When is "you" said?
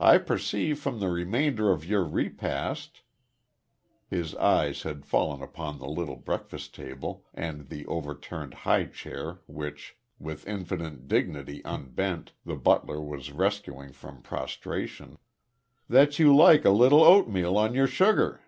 16.18-16.36